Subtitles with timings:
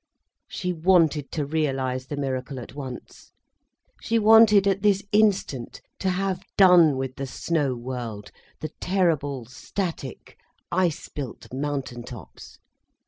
[0.47, 3.33] She wanted to realise the miracle at once.
[4.01, 10.39] She wanted at this instant to have done with the snow world, the terrible, static
[10.71, 12.57] ice built mountain tops.